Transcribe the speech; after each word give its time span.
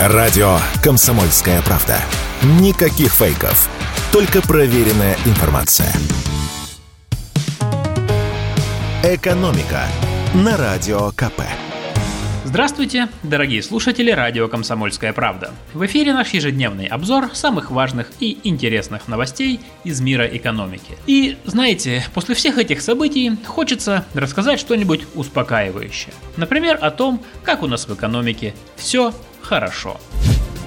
Радио 0.00 0.58
«Комсомольская 0.80 1.60
правда». 1.62 1.96
Никаких 2.60 3.12
фейков. 3.12 3.68
Только 4.12 4.40
проверенная 4.40 5.16
информация. 5.24 5.92
«Экономика» 9.02 9.82
на 10.34 10.56
Радио 10.56 11.10
КП. 11.10 11.42
Здравствуйте, 12.48 13.10
дорогие 13.22 13.62
слушатели 13.62 14.10
радио 14.10 14.48
«Комсомольская 14.48 15.12
правда». 15.12 15.52
В 15.74 15.84
эфире 15.84 16.14
наш 16.14 16.30
ежедневный 16.30 16.86
обзор 16.86 17.28
самых 17.34 17.70
важных 17.70 18.10
и 18.20 18.38
интересных 18.42 19.06
новостей 19.06 19.60
из 19.84 20.00
мира 20.00 20.24
экономики. 20.26 20.96
И, 21.06 21.36
знаете, 21.44 22.02
после 22.14 22.34
всех 22.34 22.56
этих 22.56 22.80
событий 22.80 23.36
хочется 23.44 24.06
рассказать 24.14 24.58
что-нибудь 24.58 25.02
успокаивающее. 25.14 26.14
Например, 26.38 26.78
о 26.80 26.90
том, 26.90 27.22
как 27.42 27.62
у 27.62 27.66
нас 27.66 27.86
в 27.86 27.94
экономике 27.94 28.54
все 28.76 29.12
хорошо. 29.42 30.00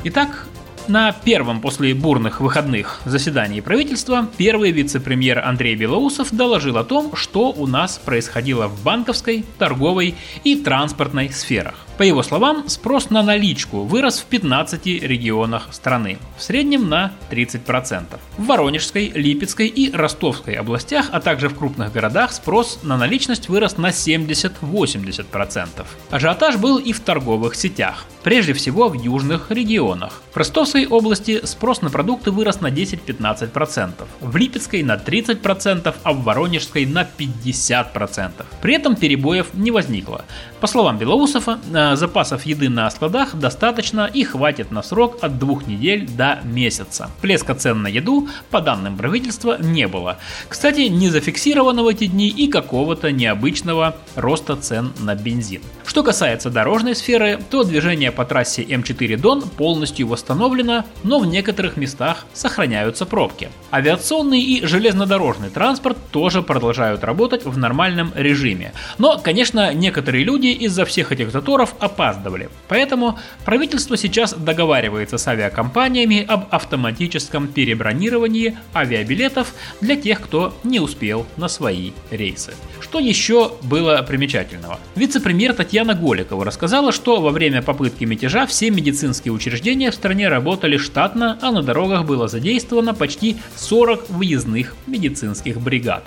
Итак, 0.04 0.46
на 0.88 1.12
первом 1.12 1.62
после 1.62 1.94
бурных 1.94 2.42
выходных 2.42 3.02
заседании 3.06 3.62
правительства 3.62 4.28
первый 4.38 4.72
вице-премьер 4.72 5.40
Андрей 5.40 5.76
Белоусов 5.76 6.30
доложил 6.32 6.78
о 6.78 6.84
том, 6.84 7.16
что 7.16 7.52
у 7.52 7.68
нас 7.68 7.98
происходило 7.98 8.68
в 8.68 8.84
банковской, 8.84 9.46
торговой 9.58 10.16
и 10.44 10.56
транспортной 10.56 11.30
сферах. 11.30 11.76
По 12.02 12.04
его 12.04 12.24
словам, 12.24 12.68
спрос 12.68 13.12
на 13.12 13.22
наличку 13.22 13.84
вырос 13.84 14.22
в 14.22 14.26
15 14.26 14.88
регионах 15.04 15.68
страны, 15.70 16.18
в 16.36 16.42
среднем 16.42 16.90
на 16.90 17.12
30%. 17.30 18.20
В 18.40 18.46
Воронежской, 18.48 19.12
Липецкой 19.14 19.68
и 19.68 19.92
Ростовской 19.92 20.56
областях, 20.56 21.10
а 21.12 21.20
также 21.22 21.48
в 21.48 21.56
крупных 21.56 21.92
городах 21.94 22.32
спрос 22.34 22.80
на 22.82 22.98
наличность 22.98 23.50
вырос 23.50 23.78
на 23.78 23.90
70-80%. 23.90 25.68
Ажиотаж 26.10 26.56
был 26.58 26.80
и 26.80 26.92
в 26.92 27.02
торговых 27.02 27.54
сетях, 27.54 28.06
прежде 28.24 28.54
всего 28.54 28.88
в 28.88 28.94
южных 28.94 29.52
регионах. 29.52 30.24
В 30.34 30.38
Ростовской 30.38 30.71
области 30.80 31.46
спрос 31.46 31.82
на 31.82 31.90
продукты 31.90 32.32
вырос 32.32 32.62
на 32.62 32.68
10-15%, 32.68 33.92
в 34.22 34.36
Липецкой 34.36 34.84
на 34.84 34.96
30%, 34.96 35.96
а 36.04 36.14
в 36.14 36.24
Воронежской 36.24 36.86
на 36.86 37.04
50%. 37.04 38.32
При 38.62 38.76
этом 38.76 38.96
перебоев 38.96 39.54
не 39.54 39.72
возникло. 39.72 40.26
По 40.60 40.68
словам 40.68 40.98
Белоусова, 40.98 41.60
э, 41.74 41.96
запасов 41.96 42.46
еды 42.46 42.70
на 42.70 42.90
складах 42.92 43.36
достаточно 43.36 44.10
и 44.14 44.24
хватит 44.24 44.72
на 44.72 44.84
срок 44.84 45.18
от 45.22 45.40
двух 45.40 45.68
недель 45.68 46.08
до 46.08 46.40
месяца. 46.44 47.10
Плеска 47.22 47.56
цен 47.56 47.82
на 47.82 47.88
еду, 47.88 48.30
по 48.50 48.62
данным 48.62 48.96
правительства, 48.98 49.58
не 49.60 49.88
было. 49.88 50.18
Кстати, 50.48 50.82
не 50.82 51.10
зафиксировано 51.10 51.84
в 51.84 51.88
эти 51.88 52.06
дни 52.06 52.30
и 52.30 52.48
какого-то 52.48 53.12
необычного 53.12 53.96
роста 54.16 54.56
цен 54.56 54.94
на 55.00 55.16
бензин. 55.16 55.62
Что 55.86 56.04
касается 56.04 56.50
дорожной 56.50 56.96
сферы, 56.96 57.40
то 57.50 57.64
движение 57.64 58.12
по 58.12 58.24
трассе 58.24 58.64
М4 58.64 59.18
Дон 59.18 59.42
полностью 59.42 60.08
восстановлено, 60.08 60.61
но 60.64 61.20
в 61.20 61.26
некоторых 61.26 61.78
местах 61.78 62.26
сохраняются 62.34 63.06
пробки. 63.06 63.50
Авиационный 63.72 64.42
и 64.42 64.66
железнодорожный 64.66 65.50
транспорт 65.50 65.98
тоже 66.12 66.42
продолжают 66.42 67.04
работать 67.04 67.46
в 67.46 67.58
нормальном 67.58 68.12
режиме. 68.16 68.74
Но, 68.98 69.18
конечно, 69.18 69.74
некоторые 69.74 70.24
люди 70.24 70.48
из-за 70.48 70.86
всех 70.86 71.12
этих 71.12 71.32
заторов 71.32 71.76
опаздывали. 71.80 72.50
Поэтому 72.68 73.18
правительство 73.46 73.98
сейчас 73.98 74.34
договаривается 74.34 75.18
с 75.18 75.28
авиакомпаниями 75.28 76.26
об 76.28 76.46
автоматическом 76.52 77.48
перебронировании 77.48 78.58
авиабилетов 78.74 79.54
для 79.82 79.96
тех, 79.96 80.22
кто 80.22 80.54
не 80.64 80.80
успел 80.80 81.26
на 81.38 81.48
свои 81.48 81.92
рейсы. 82.10 82.54
Что 82.80 83.00
еще 83.00 83.54
было 83.64 84.02
примечательного? 84.02 84.80
Вице-премьер 84.96 85.54
Татьяна 85.54 85.94
Голикова 85.94 86.44
рассказала, 86.46 86.92
что 86.92 87.22
во 87.22 87.32
время 87.32 87.62
попытки 87.62 88.04
мятежа 88.04 88.46
все 88.46 88.70
медицинские 88.70 89.34
учреждения 89.34 89.92
в 89.92 89.96
стране 89.96 90.28
работали 90.52 90.76
штатно, 90.76 91.40
а 91.42 91.52
на 91.52 91.64
дорогах 91.64 92.04
было 92.04 92.28
задействовано 92.28 92.94
почти 92.94 93.38
40 93.56 94.10
выездных 94.10 94.76
медицинских 94.86 95.62
бригад. 95.62 96.04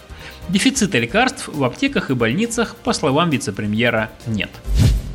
Дефицита 0.51 0.99
лекарств 0.99 1.49
в 1.49 1.65
аптеках 1.65 2.11
и 2.11 2.15
больницах, 2.15 2.77
по 2.85 2.93
словам 2.93 3.31
вице-премьера, 3.31 4.11
нет. 4.27 4.51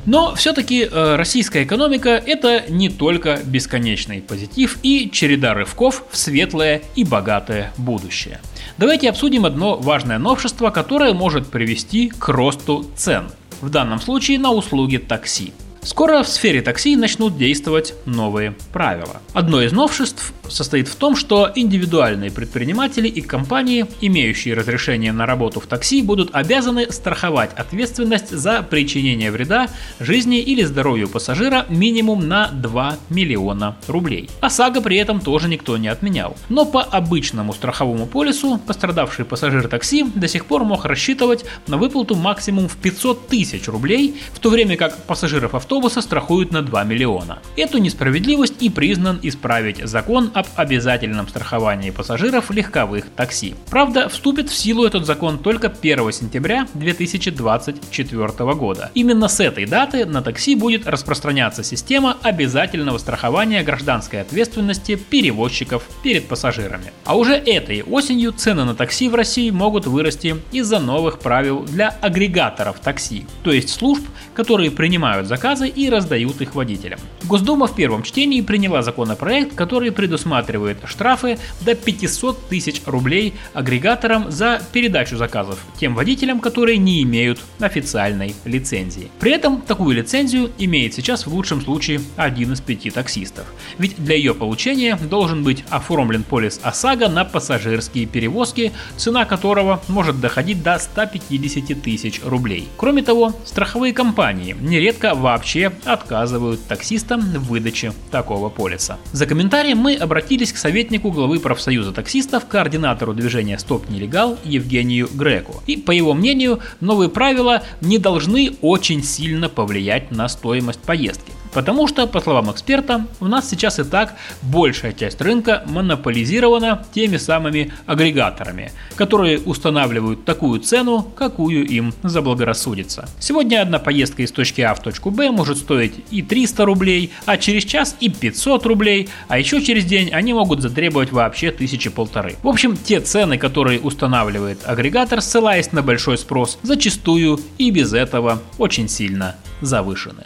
Но 0.07 0.33
все-таки 0.33 0.81
э, 0.81 1.15
российская 1.15 1.63
экономика 1.63 2.09
это 2.09 2.63
не 2.69 2.89
только 2.89 3.39
бесконечный 3.45 4.21
позитив 4.21 4.79
и 4.81 5.11
череда 5.11 5.53
рывков 5.53 6.05
в 6.09 6.17
светлое 6.17 6.81
и 6.95 7.03
богатое 7.03 7.71
будущее. 7.77 8.39
Давайте 8.79 9.09
обсудим 9.09 9.45
одно 9.45 9.75
важное 9.77 10.17
новшество, 10.17 10.71
которое 10.71 11.13
может 11.13 11.45
привести 11.51 12.09
к 12.09 12.29
росту 12.29 12.83
цен. 12.95 13.25
В 13.61 13.69
данном 13.69 14.01
случае 14.01 14.39
на 14.39 14.51
услуги 14.51 14.97
такси. 14.97 15.53
Скоро 15.81 16.23
в 16.23 16.27
сфере 16.27 16.61
такси 16.61 16.95
начнут 16.95 17.37
действовать 17.37 17.93
новые 18.05 18.53
правила. 18.73 19.21
Одно 19.33 19.61
из 19.61 19.71
новшеств 19.71 20.33
состоит 20.49 20.87
в 20.87 20.95
том, 20.95 21.15
что 21.15 21.51
индивидуальные 21.55 22.31
предприниматели 22.31 23.07
и 23.07 23.21
компании, 23.21 23.85
имеющие 24.01 24.55
разрешение 24.55 25.11
на 25.11 25.25
работу 25.25 25.59
в 25.59 25.67
такси, 25.67 26.01
будут 26.01 26.31
обязаны 26.33 26.91
страховать 26.91 27.51
ответственность 27.55 28.29
за 28.29 28.61
причинение 28.61 29.31
вреда 29.31 29.69
жизни 29.99 30.39
или 30.39 30.63
здоровью 30.63 31.07
пассажира 31.07 31.65
минимум 31.69 32.27
на 32.27 32.49
2 32.49 32.97
миллиона 33.09 33.77
рублей. 33.87 34.29
ОСАГО 34.41 34.81
при 34.81 34.97
этом 34.97 35.21
тоже 35.21 35.47
никто 35.47 35.77
не 35.77 35.87
отменял. 35.87 36.35
Но 36.49 36.65
по 36.65 36.81
обычному 36.81 37.53
страховому 37.53 38.05
полису 38.05 38.57
пострадавший 38.57 39.25
пассажир 39.25 39.67
такси 39.67 40.03
до 40.15 40.27
сих 40.27 40.45
пор 40.45 40.63
мог 40.63 40.85
рассчитывать 40.85 41.45
на 41.67 41.77
выплату 41.77 42.15
максимум 42.15 42.67
в 42.67 42.75
500 42.77 43.27
тысяч 43.27 43.67
рублей, 43.67 44.19
в 44.33 44.39
то 44.39 44.49
время 44.49 44.75
как 44.75 44.97
пассажиров 45.03 45.55
автобуса 45.69 46.01
страхуют 46.01 46.51
на 46.51 46.63
2 46.63 46.83
миллиона. 46.83 47.37
Эту 47.55 47.77
несправедливость 47.77 48.55
и 48.59 48.71
признан 48.71 49.19
исправить 49.21 49.77
закон 49.87 50.31
об 50.33 50.47
обязательном 50.55 51.27
страховании 51.27 51.91
пассажиров 51.91 52.49
легковых 52.49 53.05
такси. 53.15 53.53
Правда, 53.69 54.09
вступит 54.09 54.49
в 54.49 54.55
силу 54.55 54.83
этот 54.83 55.05
закон 55.05 55.37
только 55.37 55.67
1 55.67 56.11
сентября 56.11 56.65
2024 56.73 58.27
года. 58.55 58.89
Именно 58.95 59.27
с 59.27 59.39
этой 59.39 59.67
даты 59.67 60.07
на 60.07 60.23
такси 60.23 60.55
будет 60.55 60.87
распространяться 60.87 61.63
система 61.63 62.17
обязательного 62.23 62.97
страхования 62.97 63.61
гражданской 63.61 64.21
ответственности 64.21 64.95
перевозчиков 64.95 65.83
перед 66.01 66.27
пассажирами. 66.27 66.91
А 67.05 67.15
уже 67.15 67.33
этой 67.33 67.83
осенью 67.83 68.31
цены 68.31 68.63
на 68.63 68.73
такси 68.73 69.07
в 69.07 69.13
России 69.13 69.51
могут 69.51 69.85
вырасти 69.85 70.35
из-за 70.51 70.79
новых 70.79 71.19
правил 71.19 71.59
для 71.59 71.89
агрегаторов 71.89 72.79
такси, 72.79 73.27
то 73.43 73.51
есть 73.51 73.69
служб, 73.69 74.03
которые 74.33 74.71
принимают 74.71 75.27
заказы 75.27 75.58
и 75.65 75.89
раздают 75.89 76.41
их 76.41 76.55
водителям. 76.55 76.99
Госдума 77.23 77.67
в 77.67 77.75
первом 77.75 78.03
чтении 78.03 78.41
приняла 78.41 78.81
законопроект, 78.81 79.55
который 79.55 79.91
предусматривает 79.91 80.77
штрафы 80.85 81.37
до 81.61 81.75
500 81.75 82.47
тысяч 82.47 82.81
рублей 82.85 83.33
агрегаторам 83.53 84.31
за 84.31 84.61
передачу 84.71 85.17
заказов 85.17 85.59
тем 85.79 85.95
водителям, 85.95 86.39
которые 86.39 86.77
не 86.77 87.03
имеют 87.03 87.39
официальной 87.59 88.35
лицензии. 88.45 89.09
При 89.19 89.31
этом 89.31 89.61
такую 89.61 89.95
лицензию 89.95 90.51
имеет 90.57 90.93
сейчас 90.93 91.25
в 91.25 91.33
лучшем 91.33 91.61
случае 91.61 92.01
один 92.15 92.53
из 92.53 92.61
пяти 92.61 92.89
таксистов. 92.89 93.45
Ведь 93.77 93.95
для 94.03 94.15
ее 94.15 94.33
получения 94.33 94.95
должен 94.95 95.43
быть 95.43 95.63
оформлен 95.69 96.23
полис 96.23 96.59
ОСАГО 96.63 97.09
на 97.09 97.25
пассажирские 97.25 98.05
перевозки, 98.05 98.71
цена 98.97 99.25
которого 99.25 99.81
может 99.87 100.19
доходить 100.19 100.63
до 100.63 100.77
150 100.77 101.81
тысяч 101.81 102.21
рублей. 102.23 102.67
Кроме 102.77 103.03
того, 103.03 103.33
страховые 103.45 103.93
компании 103.93 104.55
нередко 104.59 105.15
вообще 105.15 105.48
отказывают 105.85 106.65
таксистам 106.67 107.21
в 107.21 107.47
выдаче 107.49 107.93
такого 108.11 108.49
полиса. 108.49 108.97
За 109.11 109.25
комментарием 109.25 109.77
мы 109.77 109.95
обратились 109.95 110.53
к 110.53 110.57
советнику 110.57 111.11
главы 111.11 111.39
профсоюза 111.39 111.91
таксистов, 111.91 112.45
координатору 112.47 113.13
движения 113.13 113.57
«Стоп 113.57 113.89
нелегал» 113.89 114.37
Евгению 114.43 115.09
Греку. 115.13 115.63
И, 115.67 115.77
по 115.77 115.91
его 115.91 116.13
мнению, 116.13 116.59
новые 116.79 117.09
правила 117.09 117.63
не 117.81 117.97
должны 117.97 118.55
очень 118.61 119.03
сильно 119.03 119.49
повлиять 119.49 120.11
на 120.11 120.29
стоимость 120.29 120.81
поездки. 120.81 121.31
Потому 121.53 121.87
что, 121.87 122.07
по 122.07 122.21
словам 122.21 122.51
эксперта, 122.51 123.05
у 123.19 123.27
нас 123.27 123.49
сейчас 123.49 123.79
и 123.79 123.83
так 123.83 124.15
большая 124.41 124.93
часть 124.93 125.21
рынка 125.21 125.63
монополизирована 125.65 126.85
теми 126.93 127.17
самыми 127.17 127.73
агрегаторами, 127.85 128.71
которые 128.95 129.39
устанавливают 129.39 130.25
такую 130.25 130.59
цену, 130.59 131.01
какую 131.15 131.65
им 131.65 131.93
заблагорассудится. 132.03 133.09
Сегодня 133.19 133.61
одна 133.61 133.79
поездка 133.79 134.23
из 134.23 134.31
точки 134.31 134.61
А 134.61 134.73
в 134.73 134.81
точку 134.81 135.09
Б 135.09 135.31
может 135.31 135.57
стоить 135.57 136.03
и 136.11 136.21
300 136.21 136.65
рублей, 136.65 137.11
а 137.25 137.37
через 137.37 137.63
час 137.63 137.95
и 137.99 138.09
500 138.09 138.65
рублей, 138.65 139.09
а 139.27 139.39
еще 139.39 139.61
через 139.61 139.85
день 139.85 140.11
они 140.11 140.33
могут 140.33 140.61
затребовать 140.61 141.11
вообще 141.11 141.51
тысячи 141.51 141.89
полторы. 141.89 142.35
В 142.43 142.47
общем, 142.47 142.77
те 142.77 143.01
цены, 143.01 143.37
которые 143.37 143.79
устанавливает 143.79 144.59
агрегатор, 144.65 145.21
ссылаясь 145.21 145.71
на 145.71 145.81
большой 145.81 146.17
спрос, 146.17 146.59
зачастую 146.61 147.39
и 147.57 147.71
без 147.71 147.93
этого 147.93 148.41
очень 148.57 148.87
сильно 148.87 149.35
завышены. 149.61 150.25